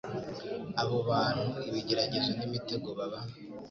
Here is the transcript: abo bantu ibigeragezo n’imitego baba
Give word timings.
abo 0.81 0.97
bantu 1.09 1.45
ibigeragezo 1.69 2.29
n’imitego 2.37 2.87
baba 2.97 3.19